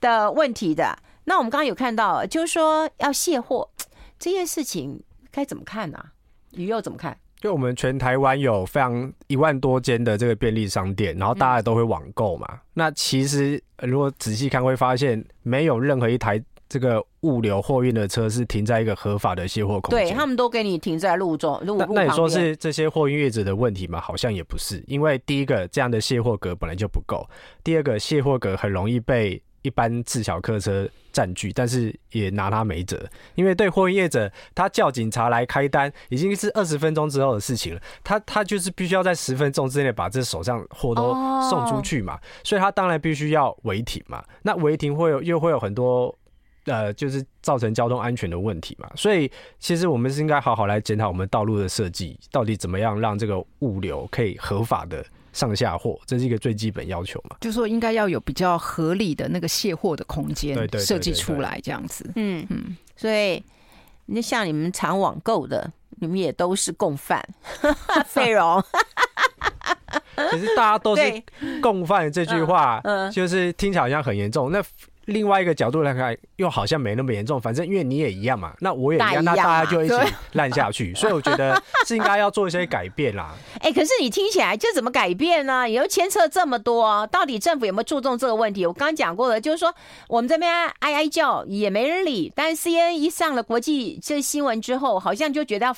[0.00, 0.96] 的问题的。
[1.24, 3.68] 那我们刚刚有看到，就是说要卸货
[4.16, 6.06] 这件事情该怎么看呢、啊？
[6.50, 7.18] 你又怎么看？
[7.40, 12.60] 就我们全台湾有非常一万多间的这个便利商店，然后大家都会网购嘛。
[12.74, 16.40] 那其实如果仔细看，会发现没有任何一台
[16.72, 20.08] 这个物流货运的车是停在一个合法的卸货空间。
[20.08, 21.76] 对，他们都给你停在路中路。
[21.76, 24.00] 那那你说是这些货运业者的问题吗？
[24.00, 27.28] 好像也不是，因为第一个这样的卸货格本来就不够，
[27.62, 29.42] 第二个卸货格很容易被。
[29.62, 33.00] 一般自小客车占据，但是也拿他没辙，
[33.36, 37.80] 因为对货运业者，他叫警察来开单，已经是二十分钟之后的事情了。
[38.02, 41.14] 他他就是必须要在十分钟之内把这手上货都
[41.48, 44.20] 送出去嘛，所以他当然必须要违停嘛。
[44.42, 46.12] 那违停会有又会有很多
[46.66, 48.90] 呃，就是造成交通安全的问题嘛。
[48.94, 55.04] 所以其实我们是应该好好来检讨我们道路的设计，到底怎么样让这个物流可以合法的。
[55.32, 57.36] 上下货，这是一个最基本要求嘛？
[57.40, 62.04] 就是说应该要有比较合理的那个卸货的空间，设计出来这样子。
[62.16, 63.42] 嗯嗯，所以
[64.04, 67.26] 那像你们常网购的，你们也都是共犯，
[68.04, 68.62] 费 荣。
[70.32, 71.02] 其实大家都是
[71.62, 74.52] 共犯这句话，嗯，就是听起来好像很严重。
[74.52, 74.62] 那
[75.06, 77.40] 另外一个角度来看，又好像没那么严重。
[77.40, 79.94] 反正因为你也一样嘛，那我也一样，那大家就一起
[80.32, 80.94] 烂下去。
[80.96, 83.34] 所以我觉得是应该要做一些改变啦。
[83.60, 85.68] 哎、欸，可是你听起来这怎么改变呢？
[85.68, 88.64] 也又牵扯这么多，到底政府有没有注重这个问题？
[88.64, 89.74] 我刚刚讲过了，就是说
[90.08, 92.32] 我们这边哀哀叫也没人理。
[92.34, 95.76] 但是 CNN 一上了国际这新闻之后，好像就觉得要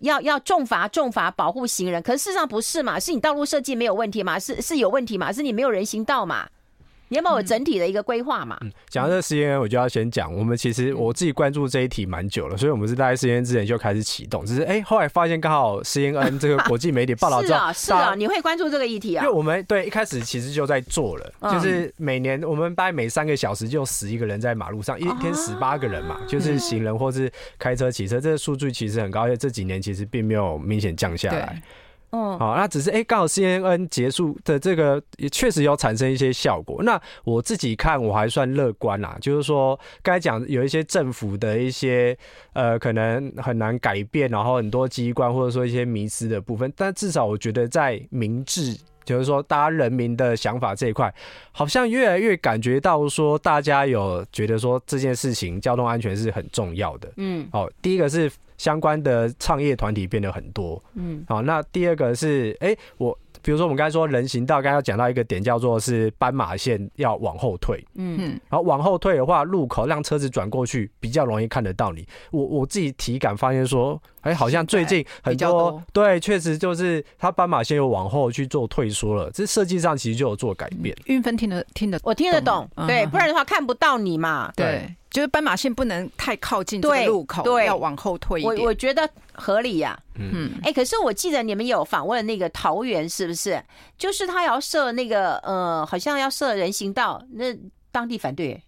[0.00, 2.02] 要要重罚重罚保护行人。
[2.02, 3.00] 可是事实上不是嘛？
[3.00, 4.38] 是你道路设计没有问题嘛？
[4.38, 5.32] 是是有问题嘛？
[5.32, 6.46] 是你没有人行道嘛？
[7.10, 8.56] 你有没有整体的一个规划嘛？
[8.60, 19.24] 嗯，讲到这个 CNN，我就要先讲，我们其实我自己关注这一题蛮久了，所以我们是在 CNN 之前就开始启动，只是哎、欸，后来发现刚好 CNN 这个 国际媒体报道之后，是啊，是啊，你会关注这个议题啊？
[19.24, 31.60] 因为我们对一开始其实就在做了，就是每年我们大概每三个小时就死一个人在马路上，一天十八个人嘛，就是行人或是开车骑车，这个数据其实很高，而且这几年其实并没有明显降下来。
[32.12, 36.82] 嗯，好，那只是哎，刚好 CNN 结束的这个也确实有产生一些效果。
[36.82, 42.16] 那我自己看我还算乐观啦，就是说该讲有一些政府的一些
[42.52, 51.12] 呃可能很难改变，然后很多机关或者说一些迷失的部分，但至少我觉得在明治，就是说大家人民的想法这一块，
[51.52, 57.12] 好像越来越感觉到说大家有觉得说这件事情交通安全是很重要的。
[57.16, 58.30] 嗯，好，第一个是。
[58.60, 63.18] 相关的创业团体变得很多，嗯，好，那第二个是，哎、欸，我。
[63.42, 67.84] 比如说，我们刚才说人行道，刚刚要讲到一个点，叫做是斑马线要往后退。
[67.94, 72.06] 嗯，然后往后退的话，路口让车子转过去比较容易看得到你。
[72.30, 79.30] 我我自己体感发现说，哎，好像最近很多对，确实就是它斑马线又往后去做退缩了。
[79.30, 80.96] 这设计上其实就有做改变。
[81.06, 84.52] 运芬听得听得，我听得懂，对，不然的话看不到你嘛。
[84.54, 88.56] 对，就是斑马线不能太靠近这个路口，对，要往后退一点。
[88.56, 89.98] 我我觉得合理呀。
[90.14, 93.62] 嗯，哎，可是我记得你们有访问那个桃园，是不是？
[93.98, 97.46] 就是他要设那个，呃，好像要设人行道，那
[97.90, 98.62] 当地反对，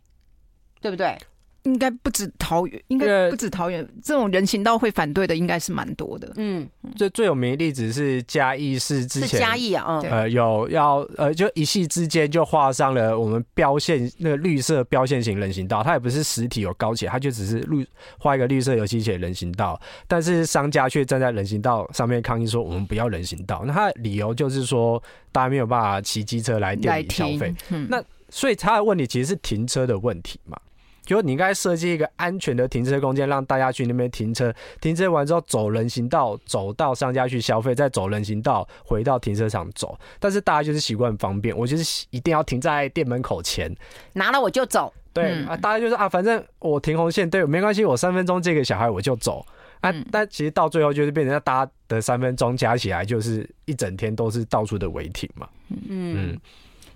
[0.80, 1.16] 对不对？
[1.64, 6.32] 应该不止桃园，应该不止桃园，这种人行道会反对的应该是蛮多的。
[6.36, 17.86] 嗯，最最有名的例子是嘉义市之前，是嘉义啊，呃，有要呃，就一夕之间就画上了我们标线那个绿色标线型人行道，它也不是实体有高起来，它就只是绿
[18.18, 30.56] 画一个绿色油漆写人行道，但是商家却站在人行道上面抗议说我们不要人行道，那他的理由就是说大家没有办法骑机车来店里消费，嗯、那所以他的问题其实是停车的问题嘛。
[31.04, 34.52] 就你应该设计一个安全的停车空间，让大家去那边停车。
[34.80, 39.98] 停车完之后走人行道，走到商家去消费，再走人行道回到停车场走。
[40.20, 43.74] 但是大家就是习惯方便，我就是一定要停在店门口前，
[44.12, 44.92] 拿了我就走。
[45.12, 49.44] 对、嗯、啊，大家就是啊，反正我停红线，对，没关系，我三分钟接个小孩我就走。
[49.80, 55.48] 啊，嗯、但其实到最后就是变成大家的三分钟加起来就是一整天都是到处的违停嘛。
[55.68, 56.40] 嗯嗯。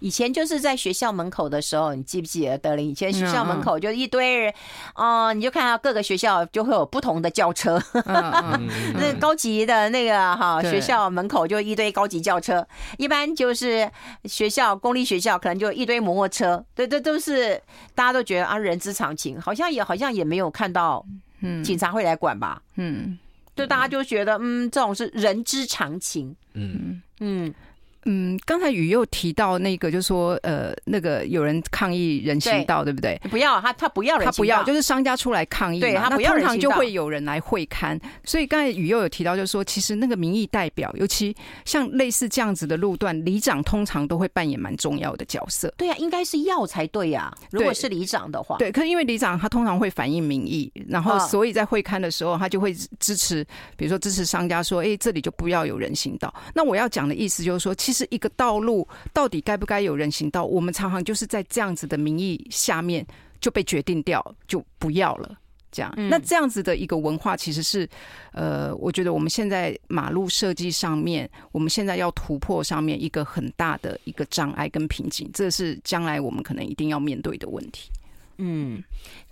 [0.07, 2.89] 以前就是在学校门口的时候，你记不记得德林？
[2.89, 4.55] 以前学校门口就一堆人，
[4.95, 7.83] 哦、呃，你就看到各个学校就会有不同的轿车，
[8.95, 12.65] 那高级的那个哈学校门口就一堆高级轿车，
[12.99, 13.91] 一般就是
[14.27, 17.61] 学校公立学校可能就一堆摩托车，对，这都是
[17.97, 21.05] 大家都觉得啊人之常情，好像也好像也没有看到，
[21.65, 23.19] 警察会来管吧，嗯，
[23.57, 27.03] 就大家就觉得嗯这种是人之常情，嗯。
[27.19, 27.53] 嗯。
[28.07, 33.21] 嗯，刚才雨又提到那个，就是说，呃，那个有人抗议人行道，对，对不对？
[33.31, 38.01] 不要他，他不要人行道，他不要，就是商家出来抗议，对，他不要人行道，通常就会有人来会勘。
[38.25, 45.73] 所以刚才雨又有提到，就是说，其实那个民意代表，尤其像类似这样子的路段，里长通常都会扮演蛮重要的角色。
[45.77, 47.35] 对呀、啊，应该是要才对呀、啊。
[47.51, 53.45] 如果是里长的话，对，可是因为里长他通常会反映民意，然后所以在会勘的时候，他就会支持，
[53.77, 56.33] 比如说支持商家说，哎，这里就不要有人行道。
[56.55, 58.87] 那我要讲的意思就是说，其实一个道路。
[59.13, 60.45] 到底该不该有人行道？
[60.45, 63.07] 我们常常就是在这样子的名义下面
[63.41, 65.39] 就被决定掉，就不要了。
[65.73, 67.87] 这样，那这样子的一个文化，其实是，
[68.33, 77.91] 呃，我觉得我们现在马路设计上面，我们现在要突破上面一个很大的一个障碍跟瓶颈，这是将来我们可能一定要面对的问题。
[78.39, 78.83] 嗯，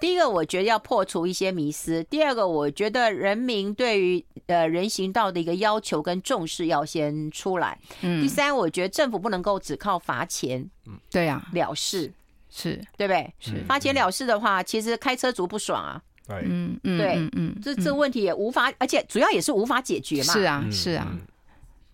[0.00, 7.78] 第一个我觉得要破除一些迷思，第二个我觉得人民对于呃人行道的一个要求跟重视要先出来。
[8.02, 12.12] 嗯，第三，我觉得政府不能够只靠罚钱，嗯，对呀，了事
[12.50, 13.34] 是对不对？
[13.38, 16.02] 是罚钱了事的话，其实开车族不爽啊。
[16.26, 20.32] 对，嗯嗯，对，嗯，这这问题也无法，而且主要也是无法解决嘛。
[20.32, 21.14] 是啊，是啊，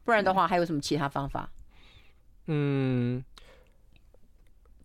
[0.04, 1.50] 不然的话还有什么其他方法？
[2.46, 3.24] 嗯。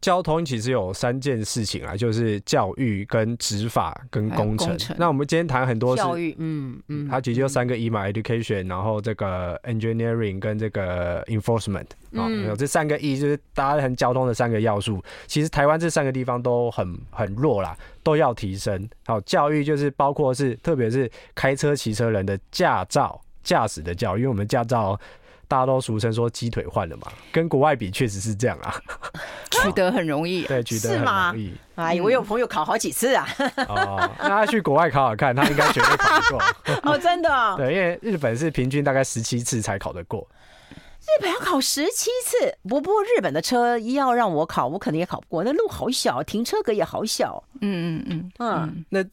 [0.05, 4.77] 交通其实有三件事情啊，就是教育、跟执法、跟工程。
[4.99, 15.03] 那我们今天谈很多是教育，嗯嗯，它其实就三个 E 嘛，education，然后这个 engineering 跟这个 enforcement 啊，有这三个 E 就是大家很交通的三个要素。
[15.25, 18.87] 其实台湾这三个地方都很很弱啦，都要提升。
[19.07, 24.99] 好，教育就是包括是特别是开车骑车人的驾照、驾驶的教育，因为我们驾照。
[25.47, 28.75] 大家都俗称说鸡腿换了嘛，跟国外比确实是这样啊，
[29.51, 31.53] 取得很容易， 对，取得很容易。
[31.75, 33.27] 哎，我有朋友考好几次啊。
[33.67, 36.41] 哦，那他去国外考考看，他应该绝对考得过。
[36.91, 37.55] 哦，真的。
[37.57, 40.27] 对，因为日本是平均大概十七次才考得过。
[41.01, 45.43] 日本要考十七次，不过日本的车要让我考，我肯定也考不过。
[45.43, 47.43] 那路好小，停车格也好小。
[47.61, 49.05] 嗯嗯嗯嗯，那。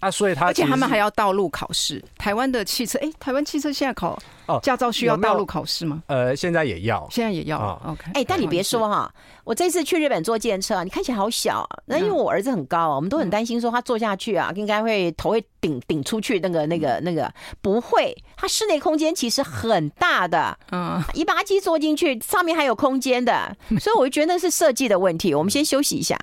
[0.00, 2.02] 啊，所以他而且他们还要道路考试。
[2.18, 6.02] 台湾的汽车，哎、欸，台湾汽车现在考哦，驾照需要道路考试吗？
[6.06, 7.58] 呃，现在也要，现在也要。
[7.58, 9.12] 哦、OK，哎、欸，但你别说哈，
[9.44, 11.60] 我这次去日本坐电车、啊，你看起来好小。
[11.60, 16.38] 啊那因为我儿子很高啊，我们都很担心说他坐下去啊，应该会头会顶顶出去。
[16.40, 17.32] 那个、那个、那个
[17.62, 20.58] 不会，它室内空间其实很大的。
[20.72, 25.34] 嗯，一把机坐进去，上面还有空间的， 所以我就觉得那是设计的问题。
[25.34, 26.18] 我们先休息一下。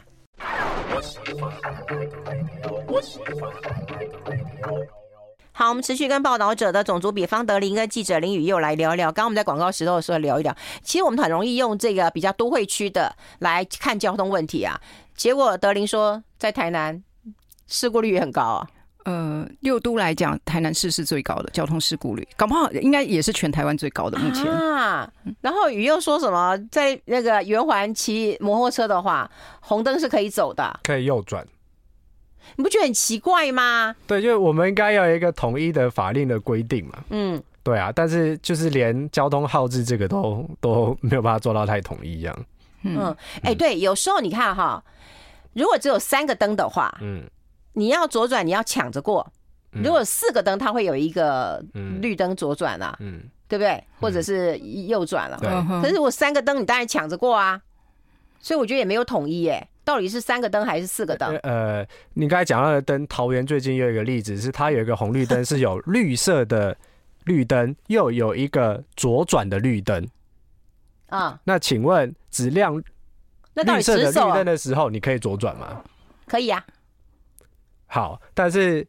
[5.55, 9.11] 好，我们持续跟报道者的种族比方德林跟记者林宇又来聊一聊。
[9.11, 14.79] 刚刚我们在广告时候的时候聊一聊，其实我们很容易用这个比较都会区的来看交通问题啊。
[15.15, 17.03] 结果德林说，在台南
[17.67, 18.67] 事故率也很高啊。
[19.05, 24.45] 呃，六都来讲，台南市是最高的交通事故率，搞不好应该也是全台湾最高的目前。
[24.45, 29.29] 啊，然后雨又说什么，在那个圆环骑摩托车的话，
[29.59, 31.45] 红灯是可以走的，可以右转。
[32.55, 33.95] 你不觉得很奇怪吗？
[34.07, 37.03] 对，就是我们应该要有一个统一的法令的规定嘛。
[37.09, 42.45] 嗯，对啊，但是就是连交通号志这个都都没有办法做到太统一一样。
[42.83, 44.83] 嗯，哎、欸，对，有时候你看哈，
[45.53, 47.23] 如果只有三个灯的话，嗯。
[47.75, 49.27] 你要左转，你要抢着过。
[49.71, 51.59] 如果四个灯，它会有一个
[52.01, 53.83] 绿灯左转啊，嗯，对不对？
[53.99, 55.39] 或者是右转了。
[55.41, 55.81] 对。
[55.81, 57.59] 可是我三个灯，你当然抢着过啊。
[58.39, 59.67] 所以我觉得也没有统一耶。
[59.85, 61.35] 到底是三个灯还是四个灯？
[61.37, 66.75] 呃，你刚才讲到的灯，桃园最近又有一个例子，是它有一个红绿灯是有绿色的
[67.25, 70.07] 绿灯，又有一个左转的绿灯。
[71.09, 75.83] 啊，那请问只亮绿色的绿灯的时候，你可以左转吗？
[76.27, 76.65] 可以啊。
[77.85, 78.87] 好，但是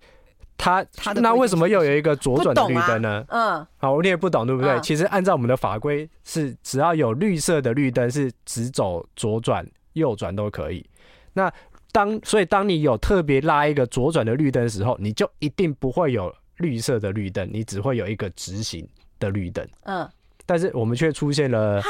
[0.57, 3.25] 它它那为什么又有一个左转的绿灯呢？
[3.29, 4.81] 嗯，好，你也不懂对不对？
[4.81, 9.67] 其实按照我们的法规是，只要有绿色的绿灯，是只走左转。
[9.95, 10.85] 右转都可以。
[11.33, 11.53] 那
[11.91, 18.87] 当所以当你有特别拉一个左转的绿灯的时候，你就一定不会有绿色的绿灯，你只会有一个直行
[19.19, 19.67] 的绿灯。
[19.85, 20.09] 嗯。
[20.47, 21.81] 但是我们却出现了，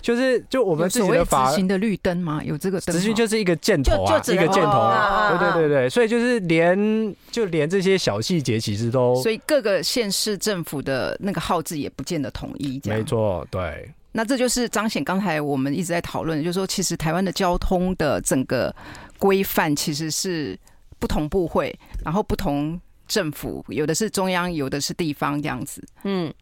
[0.00, 2.40] 就是就我们自己的法直行的绿灯吗？
[2.44, 2.94] 有这个灯？
[2.94, 5.36] 直行就是一个箭头啊，一个箭头啊。
[5.36, 12.80] 对对对对，所以就是连就连这些小细节其实都，所以各个县市政府的那个号志也不见得统一。
[12.84, 13.90] 没错，对。
[14.16, 18.72] 那这就是彰显刚才我们一直在讨论，就是说，其实台湾的交通的整个
[19.18, 20.56] 规范其实是
[21.00, 25.84] 不同部会，然后不同政府，有的是中央，有的是地方这样子。
[26.04, 26.32] 嗯，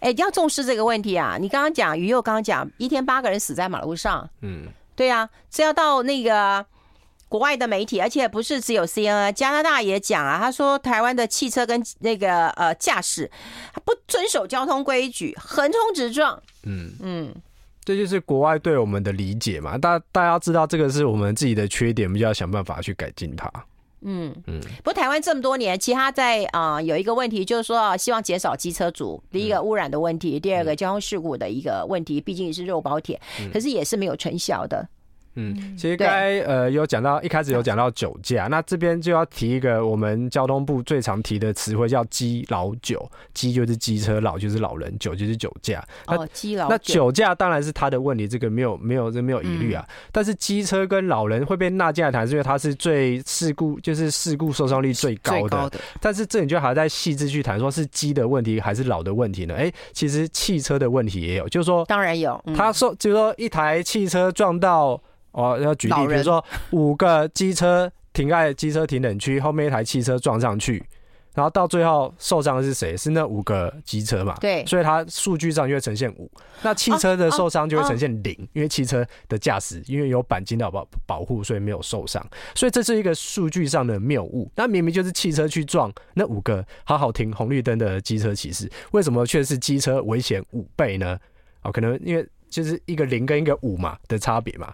[0.00, 1.36] 哎，要重视这个问题啊！
[1.38, 4.26] 你刚刚讲，于佑刚刚讲，一天八个人死在马路上。
[4.40, 6.64] 嗯，对啊，这要到那个。
[7.32, 10.38] 国外的媒体，而且不是只有 CNN，加拿大也讲啊。
[10.38, 13.30] 他说，台湾的汽车跟那个呃驾驶
[13.86, 16.38] 不遵守交通规矩，横冲直撞。
[16.64, 17.34] 嗯嗯，
[17.86, 19.78] 这就是国外对我们的理解嘛。
[19.78, 23.50] 大大家要知道，这个是我们自己的缺点，我们就要想办法去改进它。
[24.02, 24.60] 嗯嗯。
[24.84, 29.22] 不过台湾这么多年，其他在啊、呃、有一个问题，就是说希望减少机车族。
[29.30, 33.18] 第一个污染的问题，第二个交通事故的一个问题，毕竟是肉包铁，
[33.50, 34.86] 可是也是没有成效的。
[35.34, 45.82] 嗯，其实该呃有讲到一开始有讲到酒驾，那这边就要提一个我们交通部最常提的词汇叫“机老酒”，机就是机车，老就是老人，酒就是酒驾。
[46.06, 49.82] 哦，机老那酒驾当然是他的问题，这个没有没有这没有疑虑啊。
[50.10, 55.70] 但是机车跟老人会被纳进来谈，是因为它是最事故就是事故受伤率最高的。
[55.98, 59.54] 但是这你就还要再细致去谈，说是机的问题还是老的问题呢？
[59.54, 65.00] 哎，其实汽车的问题也有，就是说当然有，他说就是说一台汽车撞到。
[65.32, 70.84] 哦，要举例，比如说五个机车停在机车停等区，后面一台汽车撞上去，
[71.34, 72.94] 然后到最后受伤的是谁？
[72.94, 74.34] 是那五个机车嘛？
[74.38, 76.30] 对，所以它数据上就会呈现五。
[76.60, 82.24] 那汽车的受伤就会呈现零，因为汽车的驾驶因为有钣金的保保护，所以没有受伤。
[82.54, 84.50] 所以这是一个数据上的谬误。
[84.54, 91.18] 那明明就是汽车去撞那五个好好停红绿灯的机车骑士，为什么却是机车危险五倍呢？
[91.62, 94.70] 哦，可能因为就是一个零跟一个五嘛的差别嘛。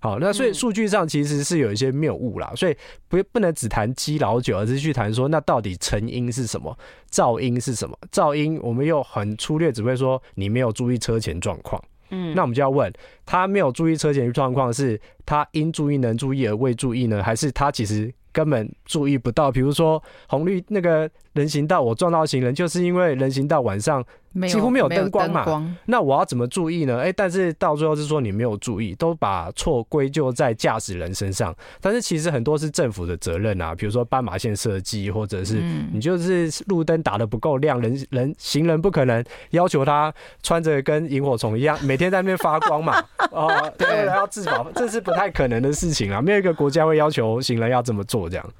[0.00, 2.74] 好，那所以数据上其实是有一些谬误啦，所以
[3.06, 6.76] 不不能只谈基老酒，而是去谈说那到底成因是什么，
[7.12, 7.96] 噪音是什么？
[8.10, 12.92] 噪音我们又很粗略只会说你没有注意车前状况，嗯，那我们就要问
[13.26, 18.12] 他没有注意车前状况，是他应注意能注意而未注意呢，还是他其实？
[18.32, 24.04] 根本注意不到，比如说红绿那个人行道，我撞到行人，就是因为人行道晚上
[24.48, 25.76] 几乎没有灯光嘛。
[25.86, 26.98] 那我要怎么注意呢？
[26.98, 31.54] 哎、欸，但是到最后是说你没有注意，都把错归咎在驾驶人身上。
[31.80, 35.62] 但是其实很多是政府的责任啊，比如说斑马线设计，或者是
[35.92, 40.12] 你就是路灯打的不够亮，人人行人不可能要求他
[40.42, 43.02] 穿着跟萤火虫一样，每天在那边发光嘛。
[43.30, 46.20] 哦，对，要自保，这是不太可能的事情啊。
[46.20, 48.28] 没有一个国家会要求行人要这么做。
[48.28, 48.50] 这样，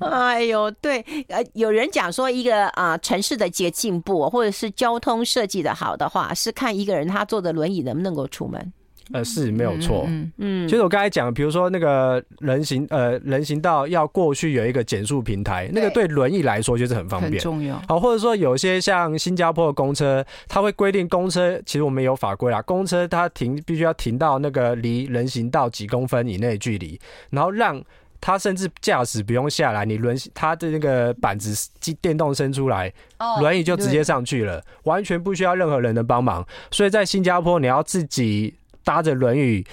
[0.00, 8.72] 哎呦，对，呃，有人讲说，一个啊、呃、城市的捷径步，或者是交通设计的好的话，是看一个人他坐的轮椅能不能够出门。
[9.12, 17.82] 呃，是没有错，嗯嗯，其实我刚才讲，比如说那个人行呃人行道要过去有一个减速平台，那个对轮椅来说就是很方便，很重要。
[17.88, 26.98] 好，或者说有些像新加坡的公车，它会规定公车，其实我们有法规啦，公车它停必须要停到那个离人行道几公分以内的距离，
[27.30, 27.82] 然后让。
[28.20, 31.54] 他甚至驾驶不用下来，你轮他的那个板子
[32.00, 32.92] 电动伸出来，
[33.40, 36.46] 轮椅就直接上去了，完全不需要任何人的帮忙。
[36.70, 38.54] 所以在新加坡，你要自己
[38.84, 39.64] 搭着轮椅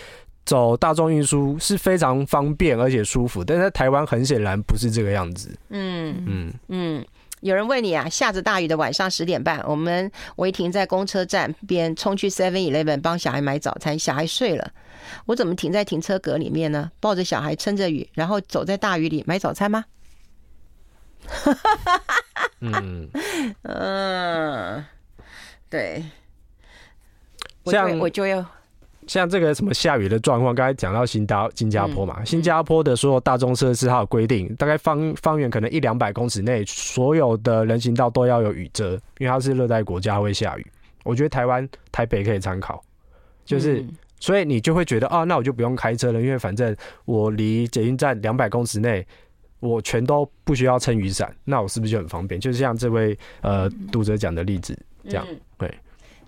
[0.46, 5.54] 走大众运输是非常方便而且舒服，但在台湾很显然不是这个样子。
[5.70, 7.06] 嗯嗯嗯。
[7.48, 14.70] 有人问你啊，下着大雨的晚上十点半，我们违停在公车站边，冲去 Seven Eleven 帮小孩买早餐，小孩睡了，
[15.26, 16.92] 我怎么停在停车格里面呢？
[17.00, 19.86] 抱着小孩撑着雨，然后走在大雨里买早餐吗？
[22.60, 23.10] 嗯
[23.64, 24.86] 嗯，
[25.70, 26.04] 对，
[27.66, 28.46] 像我就要。
[29.08, 40.68] 像这个什么下雨的状况，刚才讲到新加新加坡嘛，新加坡的所有大众设施它有规定，大概方方圆可能一两百公尺内，所有的人行道都要有雨遮，因为它是热带国家会下雨。
[41.04, 42.84] 我觉得台湾台北可以参考，
[43.46, 43.86] 就是
[44.20, 49.08] 所以你就会觉得啊，那我就不用开车了，因为反正我离捷运站两百公尺内，
[49.62, 52.42] 我全都不需要撑雨伞，那我是不是就很方便？
[52.42, 55.26] 就是像这位呃读者讲的例子这样，
[55.58, 55.74] 对。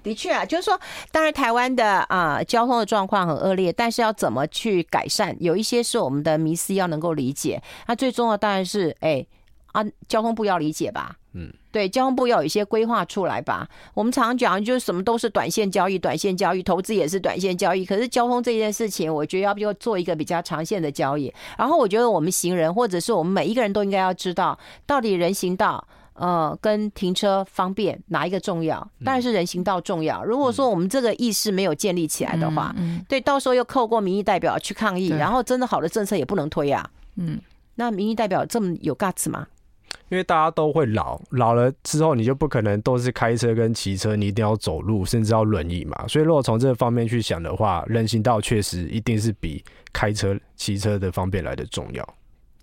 [0.04, 0.80] 的确啊，就是说，
[1.12, 7.62] 当然台湾的啊、呃、交通的状况很恶劣，但是要怎么去改善，有一些是我们的迷思要能够理解。
[7.88, 9.26] 那最重要当然是，哎
[9.72, 13.68] 啊，交通部要理解吧，嗯，对，交通部要有一些规划出来吧。
[13.94, 17.86] 我们常常讲，就是什么都是短线交易，短线交易，投资也是短线交易。
[17.86, 21.32] 可是交通这件事情，我觉得要不要做一个比较长线的交易。
[21.56, 25.88] 然后我觉得我们行人，或者是我们每一个人都应该要知道，到底人行道。
[26.20, 28.86] 呃，跟停车方便哪一个重要？
[29.06, 30.22] 当然是人行道重要。
[30.22, 32.76] 如果说我们这个意识没有建立起来的话，
[33.08, 36.86] 对，到时候又透过民意代表去抗议，然后真的好的政策也不能推啊。
[37.16, 37.40] 嗯，
[37.76, 39.48] 那民意代表这么有 guts 吗？
[40.10, 46.06] 因为大家都会老，老了之后你就不可能都是开车跟骑车，你一定要走路，甚至要轮椅嘛。
[46.10, 49.64] 所以如果从这个方面去想的话，人行道确实一定是比
[49.94, 52.16] 开车、骑车的方便来的重要。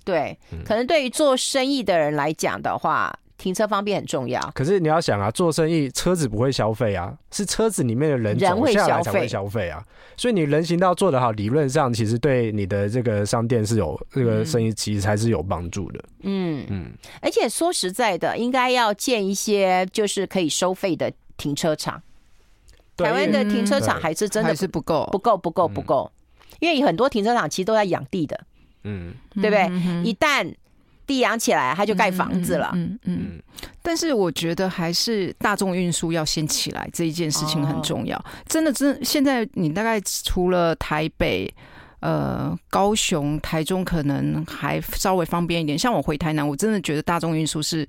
[0.05, 3.19] 对，可能对于做生意的人来讲的话。
[3.39, 9.83] 停车方便很重要，可是你要想啊，做生意车子不会消费啊，是车子里面的人走下来才会消费啊。
[10.17, 16.03] 所以你人行道做得好，理论上其实对你的这个商店是有这个生意，其实还是有帮助的。
[16.23, 22.03] 嗯嗯，而且说实在的，应该要建一些就是可以收费的停车场。
[22.97, 26.11] 台湾的停车场还是真的还是不够，不够，不够，不够。
[26.61, 28.41] 因为很多停车场其实都在养地的，
[28.85, 29.67] 嗯，对不对？
[30.03, 30.51] 一旦
[31.07, 32.73] 地养起来，他就盖房子了。
[32.75, 33.43] 嗯嗯，嗯，
[33.81, 38.23] 但是我觉得还是大众运输要先起来，这一件事情很重要。
[38.47, 41.53] 真的，真现在你大概除了台北、
[42.01, 45.79] 呃高雄、台中，可能还稍微方便一点。
[45.79, 47.87] 像我回台南，我真的觉得大众运输是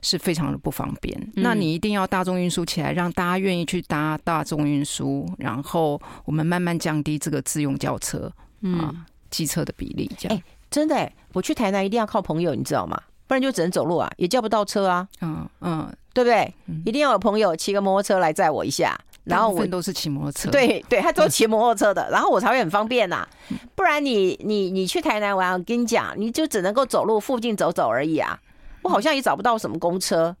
[0.00, 1.32] 是非常的不方便。
[1.34, 8.94] 那你一定要大众运输起来，让大家愿意去搭大众运输，然后我们慢慢降低这个自用轿车啊、
[9.28, 10.40] 机车的比例，这样。
[10.70, 13.00] 真的、欸，我去台南一定要靠朋友，你知道吗？
[13.26, 15.06] 不然就只能走路啊，也叫不到车啊。
[15.20, 16.52] 嗯嗯，对不对？
[16.84, 20.50] 一定要有朋友骑个摩托车来载我一下，然后我都是骑摩托车。
[20.50, 23.28] 对对，他都骑摩托车的，然后我才会很方便呐、啊。
[23.76, 28.38] 不然你你你去台南玩，我跟你讲，你就只能够走路附近走走而已啊。
[28.82, 30.34] 我好像也找不到什么公车，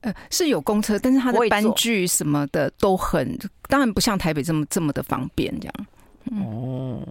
[0.00, 5.74] 呃，是有公车，但是它的班距什么的都很，当然不像台北这么这么的方便这样。
[6.26, 7.02] 哦，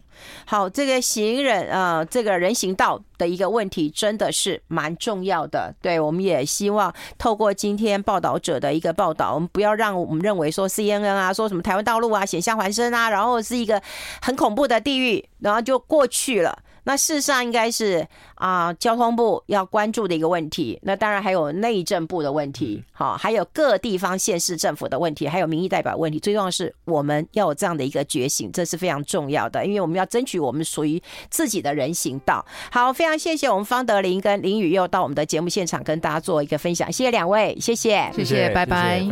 [0.46, 5.74] 好，这个行人啊，这个人行道的一个问题真的是蛮重要的。
[5.82, 13.82] 对，我们也希望透过今天报道者的一个报道，我们不要让我们认为说 CNN 啊，说什么台湾道路啊险象环生啊，然后是一个
[14.22, 16.60] 很恐怖的地狱，然后就过去了。
[16.90, 18.00] 那事实上应该是
[18.34, 20.80] 啊、呃，交通部要关注的一个问题。
[20.82, 26.20] 那当然还有内政部的问题，好，还有各地方县市政府的问题，还有民意代表问题。
[26.20, 32.44] 最重要的是，我们要有这样的一个觉醒，这是非常重要的，因为我们要争取我们属于自己的人行道。
[32.72, 39.06] 好，非常谢谢我们方德林跟林宇佑到我们的节目现场跟大家做一个分享，谢谢两位，谢谢，谢谢，拜拜。